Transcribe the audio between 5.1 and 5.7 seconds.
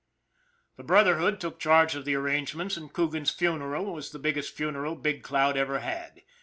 Cloud